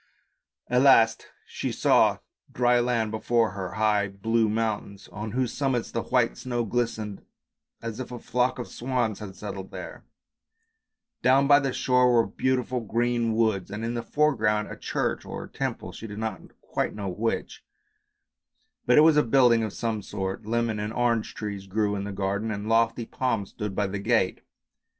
[0.67, 2.17] At last she saw
[2.51, 7.23] dry land before her, high blue mountains on whose summits the white snow glistened
[7.83, 10.03] as if a flock of swans had settled there;
[11.21, 15.45] down by the shore were beautiful green woods, and in the foreground a church or
[15.45, 17.63] temple, she did not quite know which,
[18.87, 20.47] but it was a building of some sort.
[20.47, 24.41] Lemon and orange trees grew in the garden and lofty palms stood by the gate.